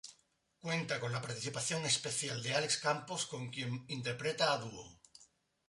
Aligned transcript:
Cuenta 0.57 0.99
con 0.99 1.11
la 1.11 1.21
participación 1.21 1.85
especial 1.85 2.41
de 2.41 2.55
Alex 2.55 2.77
Campos 2.79 3.27
con 3.27 3.51
quien 3.51 3.85
interpreta 3.87 4.51
a 4.51 4.57
dúo. 4.57 4.99